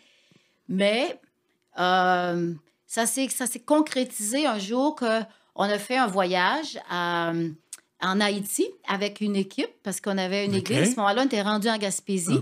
Mais 0.69 1.19
euh, 1.79 2.53
ça 2.87 3.07
s'est 3.07 3.29
concrétisé 3.65 4.47
un 4.47 4.59
jour 4.59 4.95
qu'on 4.97 5.25
a 5.57 5.79
fait 5.79 5.97
un 5.97 6.07
voyage 6.07 6.79
à- 6.91 7.33
en 8.03 8.21
Haïti 8.21 8.67
avec 8.87 9.21
une 9.23 9.35
équipe, 9.37 9.71
parce 9.83 10.01
qu'on 10.01 10.19
avait 10.19 10.45
une 10.45 10.55
église. 10.55 10.79
À 10.79 10.85
ce 10.93 10.97
moment-là, 10.97 11.23
on 11.23 11.27
était 11.27 11.43
rendu 11.43 11.69
en 11.69 11.79
Gaspésie. 11.79 12.35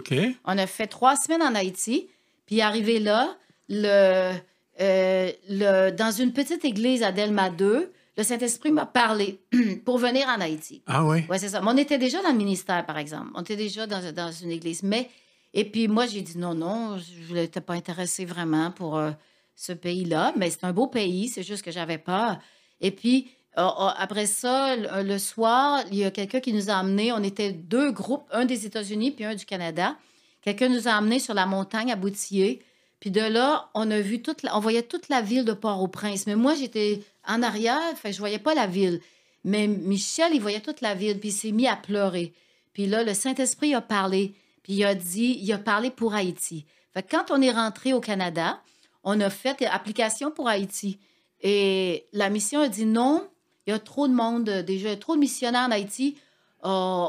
On 0.44 0.58
a 0.58 0.66
fait 0.66 0.86
trois 0.88 1.14
semaines 1.16 1.42
en 1.42 1.54
Haïti. 1.54 2.08
Puis 2.46 2.60
arrivé 2.60 2.98
là, 2.98 3.36
le, 3.68 4.32
euh, 4.82 5.30
le, 5.48 5.90
dans 5.90 6.10
une 6.10 6.32
petite 6.32 6.64
église 6.64 7.02
à 7.02 7.12
Delma 7.12 7.50
2, 7.50 7.92
le 8.16 8.22
Saint-Esprit 8.22 8.72
m'a 8.72 8.86
parlé 8.86 9.40
pour 9.84 9.98
venir 9.98 10.26
en 10.28 10.40
Haïti. 10.40 10.82
Ah 10.86 11.04
oui? 11.04 11.24
Oui, 11.30 11.38
c'est 11.38 11.48
ça. 11.48 11.60
Mais 11.60 11.70
on 11.70 11.76
était 11.76 11.98
déjà 11.98 12.20
dans 12.22 12.30
le 12.30 12.36
ministère, 12.36 12.84
par 12.84 12.98
exemple. 12.98 13.30
On 13.34 13.42
était 13.42 13.56
déjà 13.56 13.86
dans, 13.86 14.12
dans 14.12 14.32
une 14.32 14.50
église. 14.50 14.82
Mais, 14.82 15.08
et 15.54 15.64
puis 15.64 15.88
moi, 15.88 16.06
j'ai 16.06 16.20
dit 16.20 16.36
non, 16.36 16.54
non, 16.54 16.98
je 16.98 17.34
n'étais 17.34 17.60
pas 17.60 17.74
intéressée 17.74 18.24
vraiment 18.24 18.70
pour 18.70 18.98
euh, 18.98 19.12
ce 19.54 19.72
pays-là. 19.72 20.32
Mais 20.36 20.50
c'est 20.50 20.64
un 20.64 20.72
beau 20.72 20.88
pays, 20.88 21.28
c'est 21.28 21.42
juste 21.42 21.64
que 21.64 21.70
j'avais 21.70 21.98
peur. 21.98 22.38
Et 22.80 22.90
puis, 22.90 23.30
euh, 23.58 23.68
après 23.96 24.26
ça, 24.26 24.76
le, 24.76 25.02
le 25.08 25.18
soir, 25.18 25.82
il 25.90 25.98
y 25.98 26.04
a 26.04 26.10
quelqu'un 26.10 26.40
qui 26.40 26.52
nous 26.52 26.70
a 26.70 26.74
amenés. 26.74 27.12
On 27.12 27.22
était 27.22 27.52
deux 27.52 27.92
groupes, 27.92 28.24
un 28.32 28.44
des 28.44 28.66
États-Unis 28.66 29.12
puis 29.12 29.24
un 29.24 29.34
du 29.34 29.46
Canada. 29.46 29.96
Quelqu'un 30.42 30.68
nous 30.68 30.88
a 30.88 30.92
amenés 30.92 31.20
sur 31.20 31.34
la 31.34 31.46
montagne 31.46 31.92
à 31.92 31.96
Boutier. 31.96 32.62
Puis 33.02 33.10
de 33.10 33.20
là, 33.20 33.68
on 33.74 33.90
a 33.90 34.00
vu 34.00 34.22
toute 34.22 34.44
la- 34.44 34.56
on 34.56 34.60
voyait 34.60 34.84
toute 34.84 35.08
la 35.08 35.22
ville 35.22 35.44
de 35.44 35.54
Port-au-Prince. 35.54 36.28
Mais 36.28 36.36
moi, 36.36 36.54
j'étais 36.54 37.02
en 37.26 37.42
arrière, 37.42 37.98
fait 37.98 38.12
je 38.12 38.18
voyais 38.20 38.38
pas 38.38 38.54
la 38.54 38.68
ville. 38.68 39.00
Mais 39.42 39.66
Michel, 39.66 40.30
il 40.32 40.40
voyait 40.40 40.60
toute 40.60 40.80
la 40.82 40.94
ville, 40.94 41.18
puis 41.18 41.30
il 41.30 41.32
s'est 41.32 41.50
mis 41.50 41.66
à 41.66 41.74
pleurer. 41.74 42.32
Puis 42.72 42.86
là, 42.86 43.02
le 43.02 43.12
Saint-Esprit 43.12 43.74
a 43.74 43.80
parlé, 43.80 44.36
puis 44.62 44.74
il 44.74 44.84
a 44.84 44.94
dit, 44.94 45.36
il 45.42 45.52
a 45.52 45.58
parlé 45.58 45.90
pour 45.90 46.14
Haïti. 46.14 46.64
Fait 46.94 47.02
quand 47.02 47.32
on 47.32 47.42
est 47.42 47.50
rentré 47.50 47.92
au 47.92 47.98
Canada, 47.98 48.60
on 49.02 49.18
a 49.18 49.30
fait 49.30 49.66
application 49.66 50.30
pour 50.30 50.46
Haïti. 50.48 51.00
Et 51.40 52.06
la 52.12 52.30
mission 52.30 52.60
a 52.60 52.68
dit 52.68 52.86
non, 52.86 53.28
il 53.66 53.70
y 53.70 53.72
a 53.72 53.80
trop 53.80 54.06
de 54.06 54.14
monde, 54.14 54.48
déjà 54.48 54.94
trop 54.94 55.16
de 55.16 55.20
missionnaires 55.20 55.66
en 55.66 55.72
Haïti, 55.72 56.18
euh, 56.64 56.68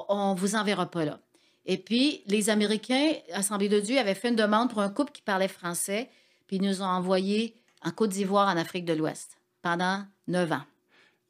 on 0.09 0.33
vous 0.35 0.55
enverra 0.55 0.87
pas 0.87 1.05
là. 1.05 1.19
Et 1.65 1.77
puis, 1.77 2.21
les 2.27 2.49
Américains, 2.49 3.11
Assemblée 3.33 3.69
de 3.69 3.79
Dieu, 3.79 3.97
avaient 3.97 4.15
fait 4.15 4.29
une 4.29 4.35
demande 4.35 4.69
pour 4.69 4.81
un 4.81 4.89
couple 4.89 5.11
qui 5.11 5.21
parlait 5.21 5.47
français, 5.47 6.09
puis 6.47 6.57
ils 6.57 6.61
nous 6.61 6.81
ont 6.81 6.85
envoyés 6.85 7.55
en 7.83 7.91
Côte 7.91 8.09
d'Ivoire, 8.09 8.53
en 8.53 8.57
Afrique 8.57 8.85
de 8.85 8.93
l'Ouest, 8.93 9.37
pendant 9.61 10.03
neuf 10.27 10.51
ans. 10.51 10.63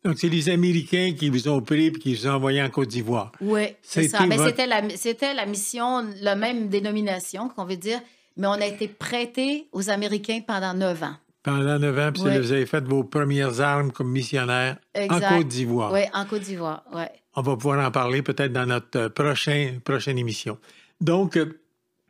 Donc, 0.04 0.18
c'est 0.20 0.28
les 0.28 0.50
Américains 0.50 1.14
qui 1.18 1.30
vous 1.30 1.48
ont 1.48 1.62
pris 1.62 1.86
et 1.86 1.92
qui 1.92 2.14
vous 2.16 2.28
ont 2.28 2.32
envoyé 2.32 2.62
en 2.62 2.70
Côte 2.70 2.90
d'Ivoire. 2.90 3.32
Oui, 3.40 3.68
c'est 3.82 4.08
ça. 4.10 4.26
Mais 4.26 4.38
c'était 4.38 4.68
la, 4.68 4.82
la 4.82 5.46
mission, 5.46 6.06
la 6.22 6.36
même 6.36 6.68
dénomination, 6.68 7.48
qu'on 7.50 7.66
veut 7.66 7.78
dire, 7.78 8.02
mais 8.36 8.48
on 8.48 8.54
a 8.54 8.66
été 8.66 8.88
prêtés 8.88 9.68
aux 9.72 9.90
Américains 9.90 10.42
pendant 10.46 10.74
neuf 10.74 11.04
ans. 11.04 11.16
Pendant 11.44 11.78
neuf 11.78 11.98
ans, 12.00 12.12
puis 12.14 12.22
vous 12.22 12.52
avez 12.52 12.66
fait 12.66 12.84
vos 12.84 13.04
premières 13.04 13.62
armes 13.62 13.92
comme 13.92 14.10
missionnaire 14.12 14.78
en 14.98 15.20
Côte 15.20 15.48
d'Ivoire. 15.48 15.92
Oui, 15.94 16.02
en 16.14 16.26
Côte 16.26 16.42
d'Ivoire, 16.42 16.84
oui. 16.94 17.04
On 17.36 17.42
va 17.42 17.56
pouvoir 17.56 17.86
en 17.86 17.92
parler 17.92 18.22
peut-être 18.22 18.54
dans 18.54 18.66
notre 18.66 19.00
euh, 19.00 19.10
prochain, 19.10 19.80
prochaine 19.84 20.18
émission. 20.18 20.58
Donc, 21.02 21.36
euh, 21.36 21.60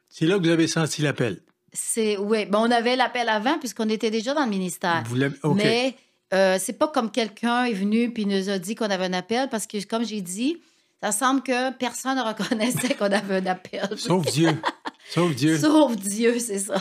c'est 0.10 0.26
là 0.26 0.38
que 0.38 0.44
vous 0.44 0.50
avez 0.50 0.68
senti 0.68 1.02
l'appel. 1.02 1.40
C'est 1.72 2.18
oui. 2.18 2.46
Bon, 2.46 2.60
on 2.60 2.72
avait 2.72 2.96
l'appel 2.96 3.30
avant 3.30 3.58
puisqu'on 3.58 3.90
était 3.90 4.12
déjà 4.12 4.34
dans 4.34 4.44
le 4.44 4.50
ministère. 4.50 5.04
Vous 5.08 5.54
Mais 5.56 5.96
euh, 6.34 6.58
c'est 6.60 6.74
pas 6.74 6.88
comme 6.88 7.10
quelqu'un 7.10 7.66
est 7.66 7.74
venu 7.74 8.12
puis 8.12 8.26
nous 8.26 8.50
a 8.50 8.60
dit 8.60 8.76
qu'on 8.76 8.90
avait 8.90 9.06
un 9.06 9.14
appel 9.14 9.50
parce 9.50 9.66
que 9.66 9.84
comme 9.86 10.06
j'ai 10.06 10.22
dit, 10.22 10.58
ça 11.02 11.12
semble 11.12 11.42
que 11.42 11.72
personne 11.74 12.18
ne 12.18 12.22
reconnaissait 12.22 12.94
qu'on 12.94 13.12
avait 13.12 13.38
un 13.38 13.46
appel. 13.48 13.90
Sauf 13.98 14.26
Dieu. 14.32 14.50
Sauf 15.10 15.36
Dieu. 15.36 15.58
Sauf 15.58 15.96
Dieu, 15.96 16.38
c'est 16.40 16.60
ça. 16.60 16.76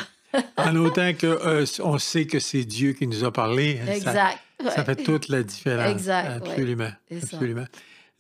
en 0.56 0.76
autant 0.76 1.12
qu'on 1.12 1.26
euh, 1.26 1.98
sait 1.98 2.26
que 2.26 2.38
c'est 2.38 2.64
Dieu 2.64 2.92
qui 2.92 3.06
nous 3.06 3.24
a 3.24 3.32
parlé. 3.32 3.80
Hein, 3.82 3.92
exact. 3.92 4.38
Ça, 4.62 4.84
fait 4.84 4.96
toute 4.96 5.28
la 5.28 5.42
différence. 5.42 5.90
Exact. 5.90 6.46
Absolument. 6.46 6.92
Absolument. 7.10 7.64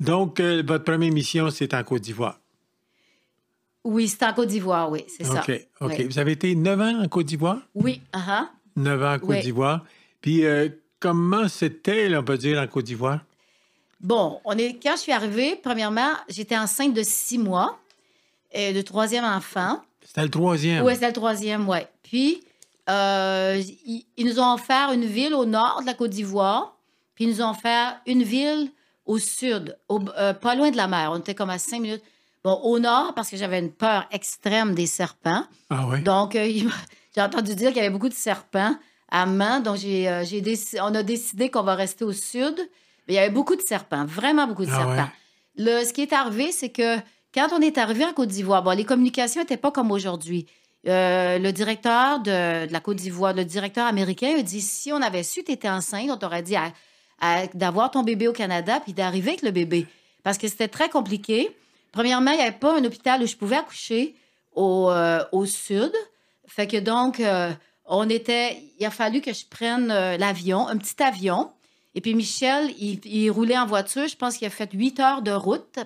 Donc, 0.00 0.40
euh, 0.40 0.62
votre 0.66 0.84
première 0.84 1.12
mission, 1.12 1.50
c'est 1.50 1.74
en 1.74 1.82
Côte 1.84 2.02
d'Ivoire. 2.02 2.38
Oui, 3.84 4.08
c'est 4.08 4.24
en 4.24 4.32
Côte 4.32 4.48
d'Ivoire, 4.48 4.90
oui, 4.90 5.04
c'est 5.08 5.24
ça. 5.24 5.40
OK, 5.40 5.68
OK. 5.80 6.00
Vous 6.02 6.18
avez 6.18 6.32
été 6.32 6.54
neuf 6.54 6.80
ans 6.80 7.02
en 7.02 7.08
Côte 7.08 7.26
d'Ivoire? 7.26 7.58
Oui, 7.74 8.00
uh 8.14 8.18
-huh. 8.18 8.46
Neuf 8.76 9.02
ans 9.02 9.14
en 9.14 9.18
Côte 9.18 9.40
d'Ivoire. 9.40 9.84
Puis, 10.20 10.44
euh, 10.44 10.68
comment 11.00 11.48
c'était, 11.48 12.14
on 12.16 12.22
peut 12.22 12.38
dire, 12.38 12.60
en 12.60 12.66
Côte 12.66 12.84
d'Ivoire? 12.84 13.20
Bon, 14.00 14.40
on 14.44 14.56
est, 14.58 14.78
quand 14.82 14.96
je 14.96 15.02
suis 15.02 15.12
arrivée, 15.12 15.56
premièrement, 15.62 16.12
j'étais 16.28 16.56
enceinte 16.56 16.94
de 16.94 17.02
six 17.02 17.38
mois, 17.38 17.78
et 18.52 18.72
de 18.72 18.82
troisième 18.82 19.24
enfant. 19.24 19.80
C'était 20.04 20.22
le 20.22 20.30
troisième? 20.30 20.84
Oui, 20.84 20.94
c'était 20.94 21.08
le 21.08 21.12
troisième, 21.12 21.68
oui. 21.68 21.78
Puis, 22.02 22.42
euh, 22.90 23.62
ils, 23.86 24.26
nous 24.26 24.38
ont 24.40 24.54
offert 24.54 24.92
une 24.92 25.04
ville 25.04 25.34
au 25.34 25.44
nord 25.44 25.78
de 25.80 25.86
la 25.86 25.94
Côte 25.94 26.10
d'Ivoire, 26.10 26.76
puis 27.14 27.24
ils 27.24 27.30
nous 27.30 27.42
ont 27.42 27.50
offert 27.50 28.00
une 28.06 28.22
ville 28.22 28.70
au 29.06 29.18
sud, 29.18 29.76
euh, 29.90 30.34
pas 30.34 30.54
loin 30.54 30.70
de 30.70 30.76
la 30.76 30.86
mer. 30.86 31.10
On 31.12 31.18
était 31.18 31.34
comme 31.34 31.50
à 31.50 31.58
cinq 31.58 31.80
minutes. 31.80 32.02
Bon, 32.44 32.54
au 32.62 32.78
nord, 32.78 33.14
parce 33.14 33.30
que 33.30 33.36
j'avais 33.36 33.58
une 33.58 33.72
peur 33.72 34.06
extrême 34.10 34.74
des 34.74 34.86
serpents. 34.86 35.44
Ah 35.70 35.86
oui? 35.88 36.02
Donc, 36.02 36.34
euh, 36.34 36.50
j'ai 37.14 37.22
entendu 37.22 37.54
dire 37.54 37.68
qu'il 37.68 37.78
y 37.78 37.80
avait 37.80 37.90
beaucoup 37.90 38.08
de 38.08 38.14
serpents 38.14 38.74
à 39.10 39.26
main. 39.26 39.60
Donc, 39.60 39.76
j'ai, 39.76 40.08
euh, 40.08 40.24
on 40.80 40.94
a 40.94 41.02
décidé 41.02 41.50
qu'on 41.50 41.62
va 41.62 41.74
rester 41.74 42.04
au 42.04 42.12
sud. 42.12 42.56
Mais 43.06 43.14
il 43.14 43.16
y 43.16 43.18
avait 43.18 43.30
beaucoup 43.30 43.56
de 43.56 43.62
serpents, 43.62 44.04
vraiment 44.04 44.46
beaucoup 44.46 44.64
de 44.64 44.70
ah 44.70 44.78
serpents. 44.78 45.10
Le, 45.56 45.84
ce 45.84 45.92
qui 45.92 46.02
est 46.02 46.12
arrivé, 46.12 46.52
c'est 46.52 46.70
que 46.70 46.96
quand 47.34 47.48
on 47.52 47.60
est 47.60 47.76
arrivé 47.76 48.04
en 48.04 48.12
Côte 48.12 48.28
d'Ivoire, 48.28 48.62
bon, 48.62 48.76
les 48.76 48.84
communications 48.84 49.40
n'étaient 49.40 49.56
pas 49.56 49.72
comme 49.72 49.90
aujourd'hui. 49.90 50.46
le 50.84 51.50
directeur 51.50 52.20
de, 52.20 52.66
de, 52.66 52.72
la 52.72 52.80
Côte 52.80 52.98
d'Ivoire, 52.98 53.34
le 53.34 53.44
directeur 53.44 53.86
américain, 53.86 54.34
a 54.38 54.42
dit 54.42 54.60
si 54.60 54.92
on 54.92 55.02
avait 55.02 55.24
su 55.24 55.40
que 55.40 55.46
tu 55.46 55.52
étais 55.52 55.68
enceinte, 55.68 56.10
on 56.10 56.16
t'aurait 56.16 56.42
dit 56.42 56.54
d'avoir 57.54 57.90
ton 57.90 58.02
bébé 58.02 58.28
au 58.28 58.32
Canada 58.32 58.80
puis 58.80 58.92
d'arriver 58.92 59.30
avec 59.30 59.42
le 59.42 59.50
bébé. 59.50 59.86
Parce 60.22 60.38
que 60.38 60.48
c'était 60.48 60.68
très 60.68 60.88
compliqué. 60.88 61.56
Premièrement, 61.92 62.30
il 62.32 62.38
n'y 62.38 62.42
avait 62.42 62.52
pas 62.52 62.78
un 62.78 62.84
hôpital 62.84 63.22
où 63.22 63.26
je 63.26 63.36
pouvais 63.36 63.56
accoucher 63.56 64.14
au, 64.54 64.90
euh, 64.90 65.24
au 65.32 65.46
sud. 65.46 65.92
Fait 66.46 66.66
que 66.66 66.78
donc, 66.78 67.20
euh, 67.20 67.52
on 67.84 68.08
était. 68.08 68.62
Il 68.78 68.86
a 68.86 68.90
fallu 68.90 69.20
que 69.20 69.32
je 69.32 69.46
prenne 69.46 69.90
euh, 69.90 70.16
l'avion, 70.16 70.68
un 70.68 70.76
petit 70.76 71.00
avion. 71.02 71.50
Et 71.94 72.00
puis 72.00 72.14
Michel, 72.14 72.70
il, 72.78 73.30
roulait 73.30 73.58
en 73.58 73.66
voiture. 73.66 74.08
Je 74.08 74.16
pense 74.16 74.38
qu'il 74.38 74.46
a 74.46 74.50
fait 74.50 74.72
huit 74.72 74.98
heures 74.98 75.20
de 75.20 75.30
route. 75.30 75.78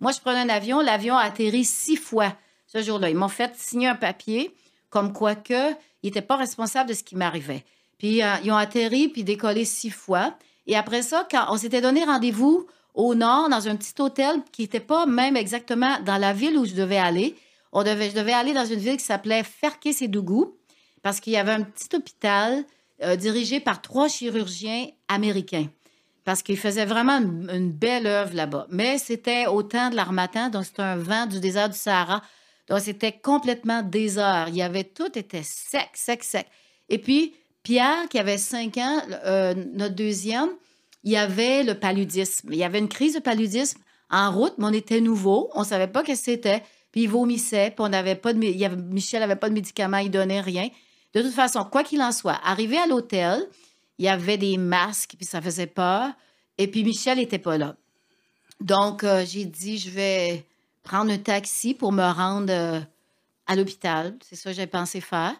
Moi, 0.00 0.12
je 0.12 0.20
prenais 0.20 0.40
un 0.40 0.48
avion. 0.48 0.80
L'avion 0.80 1.16
a 1.16 1.24
atterri 1.24 1.64
six 1.64 1.96
fois 1.96 2.34
ce 2.66 2.82
jour-là. 2.82 3.10
Ils 3.10 3.16
m'ont 3.16 3.28
fait 3.28 3.54
signer 3.56 3.88
un 3.88 3.94
papier 3.94 4.54
comme 4.88 5.12
quoi 5.12 5.34
que 5.34 5.72
il 6.02 6.06
n'était 6.06 6.22
pas 6.22 6.36
responsable 6.36 6.88
de 6.88 6.94
ce 6.94 7.02
qui 7.02 7.16
m'arrivait. 7.16 7.64
Puis 7.98 8.22
ils 8.44 8.50
ont 8.50 8.56
atterri 8.56 9.08
puis 9.08 9.24
décollé 9.24 9.66
six 9.66 9.90
fois. 9.90 10.34
Et 10.66 10.76
après 10.76 11.02
ça, 11.02 11.26
quand 11.30 11.46
on 11.50 11.56
s'était 11.56 11.80
donné 11.80 12.04
rendez-vous 12.04 12.66
au 12.94 13.14
nord, 13.14 13.48
dans 13.48 13.68
un 13.68 13.76
petit 13.76 13.94
hôtel 14.00 14.42
qui 14.52 14.62
n'était 14.62 14.80
pas 14.80 15.06
même 15.06 15.36
exactement 15.36 15.98
dans 16.04 16.16
la 16.16 16.32
ville 16.32 16.56
où 16.58 16.64
je 16.64 16.74
devais 16.74 16.98
aller, 16.98 17.36
on 17.72 17.82
devait, 17.82 18.10
je 18.10 18.16
devais 18.16 18.32
aller 18.32 18.54
dans 18.54 18.64
une 18.64 18.78
ville 18.78 18.96
qui 18.96 19.04
s'appelait 19.04 19.42
Ferké-Sédougou, 19.42 20.56
parce 21.02 21.20
qu'il 21.20 21.34
y 21.34 21.36
avait 21.36 21.52
un 21.52 21.62
petit 21.62 21.94
hôpital 21.94 22.64
euh, 23.02 23.14
dirigé 23.16 23.60
par 23.60 23.82
trois 23.82 24.08
chirurgiens 24.08 24.86
américains. 25.08 25.68
Parce 26.24 26.42
qu'ils 26.42 26.56
faisaient 26.56 26.86
vraiment 26.86 27.18
une, 27.18 27.70
belle 27.70 28.06
œuvre 28.06 28.34
là-bas. 28.34 28.66
Mais 28.70 28.98
c'était 28.98 29.46
au 29.46 29.62
temps 29.62 29.90
de 29.90 29.94
l'armatan, 29.94 30.48
donc 30.48 30.64
c'était 30.64 30.82
un 30.82 30.96
vent 30.96 31.26
du 31.26 31.38
désert 31.38 31.68
du 31.68 31.76
Sahara. 31.76 32.22
Donc 32.68 32.80
c'était 32.80 33.12
complètement 33.12 33.82
désert. 33.82 34.46
Il 34.48 34.56
y 34.56 34.62
avait 34.62 34.84
tout 34.84 35.16
était 35.16 35.44
sec, 35.44 35.90
sec, 35.92 36.24
sec. 36.24 36.48
Et 36.88 36.98
puis, 36.98 37.34
Pierre, 37.66 38.08
qui 38.08 38.20
avait 38.20 38.38
cinq 38.38 38.76
ans, 38.76 39.02
euh, 39.24 39.52
notre 39.72 39.96
deuxième, 39.96 40.50
il 41.02 41.10
y 41.10 41.16
avait 41.16 41.64
le 41.64 41.74
paludisme. 41.74 42.52
Il 42.52 42.58
y 42.58 42.62
avait 42.62 42.78
une 42.78 42.88
crise 42.88 43.14
de 43.14 43.18
paludisme 43.18 43.80
en 44.08 44.30
route, 44.30 44.52
mais 44.56 44.66
on 44.66 44.72
était 44.72 45.00
nouveau. 45.00 45.50
On 45.52 45.62
ne 45.62 45.66
savait 45.66 45.88
pas 45.88 46.02
ce 46.02 46.12
que 46.12 46.14
c'était. 46.14 46.62
Puis 46.92 47.02
il 47.02 47.08
vomissait, 47.08 47.70
puis 47.70 47.80
on 47.80 47.88
n'avait 47.88 48.14
pas 48.14 48.32
de... 48.32 48.38
Michel 48.38 49.18
n'avait 49.18 49.34
pas 49.34 49.48
de 49.48 49.54
médicaments, 49.54 49.96
il 49.96 50.12
donnait 50.12 50.42
rien. 50.42 50.68
De 51.12 51.22
toute 51.22 51.32
façon, 51.32 51.64
quoi 51.64 51.82
qu'il 51.82 52.00
en 52.02 52.12
soit, 52.12 52.38
arrivé 52.44 52.78
à 52.78 52.86
l'hôtel, 52.86 53.44
il 53.98 54.04
y 54.04 54.08
avait 54.08 54.38
des 54.38 54.58
masques, 54.58 55.14
puis 55.16 55.26
ça 55.26 55.42
faisait 55.42 55.66
peur. 55.66 56.12
Et 56.58 56.68
puis 56.68 56.84
Michel 56.84 57.18
n'était 57.18 57.40
pas 57.40 57.58
là. 57.58 57.74
Donc, 58.60 59.02
euh, 59.02 59.24
j'ai 59.26 59.44
dit, 59.44 59.76
je 59.78 59.90
vais 59.90 60.44
prendre 60.84 61.10
un 61.10 61.18
taxi 61.18 61.74
pour 61.74 61.90
me 61.90 62.04
rendre 62.04 62.52
euh, 62.52 62.80
à 63.48 63.56
l'hôpital. 63.56 64.16
C'est 64.22 64.36
ça 64.36 64.50
que 64.50 64.56
j'ai 64.56 64.68
pensé 64.68 65.00
faire. 65.00 65.34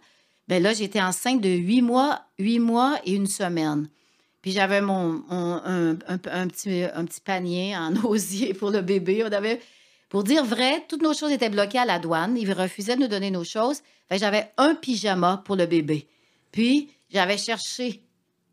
Bien 0.49 0.61
là, 0.61 0.73
j'étais 0.73 1.01
enceinte 1.01 1.41
de 1.41 1.49
huit 1.49 1.83
mois, 1.83 2.23
huit 2.39 2.61
mois 2.61 3.01
et 3.05 3.15
une 3.15 3.27
semaine. 3.27 3.89
Puis 4.43 4.53
j'avais 4.53 4.81
mon, 4.81 5.25
un, 5.29 5.97
petit, 6.47 6.85
un 6.85 7.05
petit 7.05 7.21
panier 7.21 7.77
en 7.77 7.97
osier 8.05 8.55
pour 8.55 8.71
le 8.71 8.81
bébé. 8.81 9.25
On 9.25 9.33
avait, 9.33 9.61
pour 10.09 10.23
dire 10.23 10.45
vrai, 10.45 10.85
toutes 10.89 11.03
nos 11.03 11.15
choses 11.15 11.33
étaient 11.33 11.51
bloquées 11.51 11.81
à 11.81 11.85
la 11.85 11.99
douane. 11.99 12.37
Ils 12.39 12.53
refusaient 12.53 12.95
de 12.95 13.01
nous 13.01 13.09
donner 13.09 13.33
nos 13.33 13.43
choses. 13.43 13.81
j'avais 14.09 14.53
un 14.57 14.77
pyjama 14.77 15.43
pour 15.45 15.57
le 15.57 15.67
bébé. 15.67 16.07
Puis 16.53 16.91
j'avais 17.11 17.39
cherché, 17.39 18.03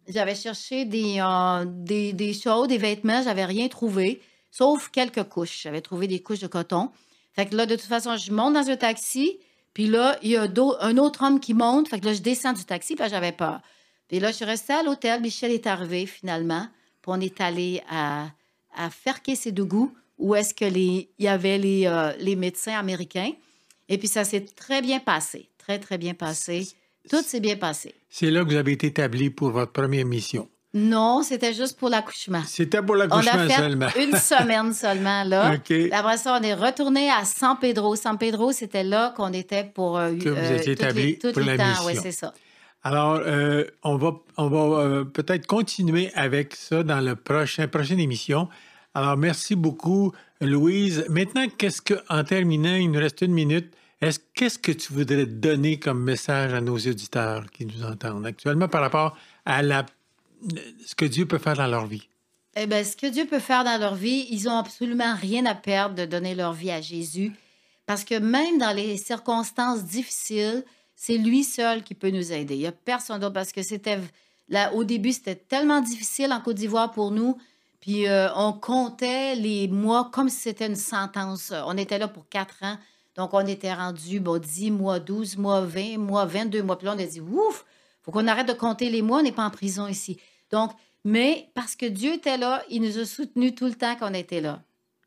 j'avais 0.08 0.34
cherché 0.34 0.86
des, 0.86 1.20
euh, 1.20 1.64
des, 1.68 2.12
des, 2.12 2.34
choses, 2.34 2.70
des 2.70 2.80
vêtements. 2.80 3.22
J'avais 3.22 3.46
rien 3.46 3.68
trouvé, 3.68 4.20
sauf 4.50 4.90
quelques 4.90 5.24
couches. 5.26 5.62
J'avais 5.62 5.82
trouvé 5.82 6.08
des 6.08 6.22
couches 6.24 6.40
de 6.40 6.48
coton. 6.48 6.90
Fait 7.34 7.46
que 7.46 7.56
là, 7.56 7.68
de 7.68 7.76
toute 7.76 7.86
façon, 7.86 8.18
je 8.18 8.32
monte 8.32 8.56
dans 8.56 8.68
un 8.68 8.78
taxi. 8.78 9.38
Puis 9.74 9.88
là, 9.88 10.18
il 10.22 10.32
y 10.32 10.38
a 10.38 10.48
un 10.82 10.98
autre 10.98 11.26
homme 11.26 11.40
qui 11.40 11.54
monte. 11.54 11.88
Fait 11.88 12.00
que 12.00 12.06
là, 12.06 12.14
je 12.14 12.22
descends 12.22 12.54
du 12.54 12.64
taxi, 12.64 12.96
puis 12.96 13.10
j'avais 13.10 13.32
peur. 13.32 13.62
Puis 14.08 14.20
là, 14.20 14.32
je 14.32 14.36
suis 14.36 14.46
restée 14.46 14.74
à 14.74 14.84
l'hôtel. 14.84 15.22
Michel 15.22 15.52
est 15.52 15.66
arrivé 15.66 16.06
finalement. 16.06 16.68
Puis 17.02 17.12
on 17.12 17.20
est 17.20 17.42
allé 17.42 17.82
à, 17.90 18.28
à 18.76 18.90
Ferké-Sédougou, 18.90 19.94
où 20.18 20.36
est-ce 20.36 20.54
que 20.54 20.66
les, 20.66 21.10
il 21.18 21.26
y 21.26 21.28
avait 21.28 21.58
les, 21.58 21.88
euh, 21.88 22.14
les 22.20 22.36
médecins 22.36 22.78
américains. 22.78 23.32
Et 23.90 23.98
puis 23.98 24.08
ça 24.08 24.24
s'est 24.24 24.46
très 24.46 24.82
bien 24.82 25.00
passé. 25.00 25.50
Très, 25.58 25.80
très 25.80 25.98
bien 25.98 26.14
passé. 26.14 26.68
Tout 27.10 27.22
s'est 27.22 27.40
bien 27.40 27.58
passé. 27.58 27.94
C'est 28.10 28.32
là 28.32 28.44
que 28.44 28.50
vous 28.50 28.56
avez 28.56 28.74
été 28.74 28.88
établi 28.88 29.30
pour 29.30 29.50
votre 29.50 29.72
première 29.72 30.06
mission. 30.06 30.48
Non, 30.76 31.22
c'était 31.22 31.54
juste 31.54 31.78
pour 31.78 31.90
l'accouchement. 31.90 32.42
C'était 32.48 32.82
pour 32.82 32.96
l'accouchement 32.96 33.48
seulement. 33.48 33.88
Une 33.96 34.16
semaine 34.18 34.74
seulement, 34.74 35.24
là. 35.24 35.56
Après 35.92 36.18
ça, 36.18 36.40
on 36.40 36.44
est 36.44 36.56
retourné 36.56 37.12
à 37.12 37.26
San 37.26 37.58
Pedro. 37.62 37.96
San 37.96 38.18
Pedro, 38.18 38.52
c'était 38.52 38.84
là 38.84 39.14
qu'on 39.16 39.34
était 39.34 39.64
pour. 39.64 40.00
Euh, 40.00 40.16
que 40.16 40.30
vous 40.30 40.36
euh, 40.36 40.58
étiez 40.58 40.74
établi 40.74 41.14
pour 41.14 41.44
la 41.44 41.58
mission. 41.58 41.86
Oui, 41.86 41.96
c'est 42.02 42.12
ça. 42.12 42.34
Alors, 42.84 43.22
euh, 43.24 43.66
on 43.84 43.98
va, 43.98 44.14
on 44.38 44.50
va 44.50 45.06
peut-être 45.06 45.46
continuer 45.46 46.12
avec 46.16 46.56
ça 46.56 46.82
dans 46.82 47.00
la 47.00 47.16
prochain, 47.16 47.68
prochaine 47.68 48.00
émission. 48.00 48.50
Alors, 48.96 49.16
merci 49.16 49.56
beaucoup, 49.56 50.12
Louise. 50.42 51.06
Maintenant, 51.08 51.46
qu'est-ce 51.56 51.82
que, 51.82 51.94
en 52.10 52.24
terminant, 52.24 52.76
il 52.76 52.92
nous 52.92 53.00
reste 53.00 53.22
une 53.22 53.34
minute. 53.34 53.72
Est-ce 54.02 54.20
qu'est-ce 54.34 54.60
que 54.60 54.72
tu 54.72 54.92
voudrais 54.92 55.28
donner 55.28 55.80
comme 55.80 56.04
message 56.04 56.54
à 56.54 56.62
nos 56.62 56.78
auditeurs 56.78 57.46
qui 57.52 57.66
nous 57.66 57.86
entendent 57.86 58.26
actuellement 58.26 58.68
par 58.68 58.82
rapport 58.82 59.16
à 59.46 59.62
la 59.62 59.86
ce 60.86 60.96
que 60.96 61.06
Dieu 61.06 61.26
peut 61.26 61.38
faire 61.38 61.56
dans 61.56 61.68
leur 61.68 61.86
vie? 61.86 62.08
Eh 62.56 62.68
bien, 62.68 62.84
ce 62.84 62.96
que 62.96 63.08
Dieu 63.08 63.26
peut 63.26 63.40
faire 63.40 63.64
dans 63.64 63.80
leur 63.80 63.96
vie, 63.96 64.28
ils 64.30 64.44
n'ont 64.44 64.58
absolument 64.58 65.16
rien 65.16 65.46
à 65.46 65.56
perdre 65.56 65.96
de 65.96 66.06
donner 66.06 66.36
leur 66.36 66.54
vie 66.54 66.72
à 66.72 66.82
Jésus. 66.82 67.34
Parce 67.86 68.04
que 68.04 68.20
même 68.20 68.60
dans 68.60 68.76
les 68.76 68.98
circonstances 68.98 69.84
difficiles, 69.84 70.64
C'est 71.06 71.18
lui 71.18 71.44
seul 71.44 71.84
qui 71.84 71.96
peut 71.96 72.12
nous 72.12 72.32
aider. 72.32 72.56
Il 72.56 72.62
n'y 72.62 72.68
a 72.68 72.72
personne 72.72 73.20
d'autre 73.20 73.34
parce 73.34 73.52
que 73.52 73.62
c'était 73.62 74.00
là 74.48 74.74
au 74.74 74.86
début 74.86 75.12
c'était 75.12 75.36
tellement 75.36 75.82
difficile 75.82 76.32
en 76.32 76.40
Côte 76.40 76.56
d'Ivoire 76.56 76.92
pour 76.92 77.12
nous. 77.12 77.38
Puis 77.82 78.08
euh, 78.08 78.34
on 78.36 78.54
comptait 78.54 79.36
les 79.36 79.68
mois 79.68 80.10
comme 80.14 80.30
si 80.30 80.40
c'était 80.40 80.68
une 80.68 80.78
sentence. 80.78 81.52
On 81.66 81.78
était 81.78 81.98
là 81.98 82.08
pour 82.08 82.30
quatre 82.30 82.64
ans. 82.64 82.78
Donc 83.16 83.34
on 83.34 83.46
était 83.46 83.74
rendu 83.74 84.22
bon, 84.22 84.40
10 84.40 84.72
mois, 84.72 85.00
12 85.00 85.38
mois, 85.38 85.62
20 85.62 85.98
mois, 85.98 86.26
22 86.26 86.64
mois. 86.64 86.78
Puis 86.78 86.86
là, 86.86 86.94
on 86.96 87.00
a 87.00 87.06
dit 87.06 87.20
ouf, 87.20 87.66
faut 88.02 88.12
qu'on 88.12 88.28
arrête 88.28 88.48
de 88.48 88.54
compter 88.54 88.90
les 88.90 89.02
mois, 89.02 89.20
on 89.20 89.24
n'est 89.24 89.34
pas 89.34 89.46
en 89.46 89.50
prison 89.52 89.88
ici. 89.88 90.18
Donc, 90.54 90.72
mais 91.04 91.50
parce 91.56 91.76
que 91.76 91.88
Dieu 91.88 92.14
était 92.14 92.38
là, 92.38 92.64
il 92.70 92.84
nous 92.84 93.00
a 93.00 93.06
soutenus 93.06 93.56
tout 93.56 93.66
le 93.66 93.74
temps 93.74 93.96
qu'on 93.96 94.14
était 94.14 94.40
là. 94.40 94.62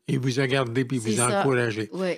Il 0.09 0.19
vous 0.19 0.41
a 0.41 0.45
gardé 0.45 0.83
puis 0.83 0.97
vous 0.97 1.21
a 1.21 1.39
encouragé. 1.39 1.89
Oui. 1.93 2.15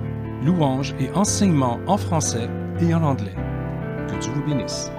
louanges 0.43 0.95
et 0.99 1.11
enseignements 1.11 1.79
en 1.85 1.97
français 1.97 2.49
et 2.81 2.91
en 2.91 3.03
anglais. 3.03 3.35
Que 4.07 4.19
Dieu 4.19 4.31
vous 4.33 4.43
bénisse. 4.43 4.89